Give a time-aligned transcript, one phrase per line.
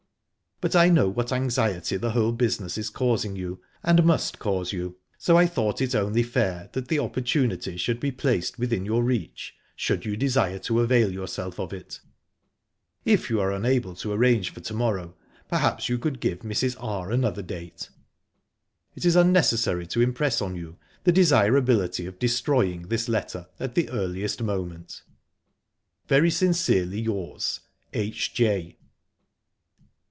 [0.63, 4.95] But I know what anxiety the whole business is causing you, and must cause you
[5.17, 9.55] so I thought it only fair that the opportunity should be placed within your reach,
[9.75, 11.99] should you desire to avail yourself of it.
[13.05, 15.15] If you are unable to arrange for to morrow,
[15.49, 16.75] perhaps you could give Mrs.
[16.79, 17.09] R.
[17.09, 17.89] another date?
[18.93, 23.89] "It is unnecessary to impress on you the desirability of destroying this letter at the
[23.89, 25.01] earliest moment.
[26.07, 27.61] "Very sincerely yours.
[27.93, 28.77] "H.J."